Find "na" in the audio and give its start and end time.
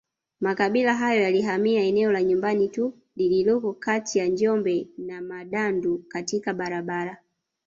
4.97-5.21